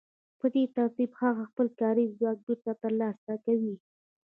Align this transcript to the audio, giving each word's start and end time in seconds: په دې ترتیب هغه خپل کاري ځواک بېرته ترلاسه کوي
په 0.39 0.47
دې 0.53 0.63
ترتیب 0.75 1.11
هغه 1.21 1.43
خپل 1.51 1.67
کاري 1.79 2.05
ځواک 2.17 2.37
بېرته 2.45 2.71
ترلاسه 2.83 3.33
کوي 3.45 3.75